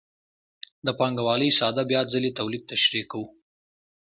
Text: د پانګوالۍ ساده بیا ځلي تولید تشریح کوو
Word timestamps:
د 0.85 0.87
پانګوالۍ 0.99 1.49
ساده 1.59 1.83
بیا 1.89 2.01
ځلي 2.13 2.31
تولید 2.39 2.63
تشریح 2.71 3.05
کوو 3.11 3.27